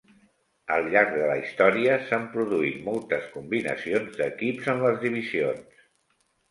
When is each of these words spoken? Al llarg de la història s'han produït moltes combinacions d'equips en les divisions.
Al 0.75 0.87
llarg 0.93 1.11
de 1.17 1.27
la 1.31 1.35
història 1.41 1.99
s'han 2.07 2.25
produït 2.33 2.81
moltes 2.89 3.31
combinacions 3.37 4.21
d'equips 4.23 4.75
en 4.77 4.87
les 4.89 5.03
divisions. 5.09 5.87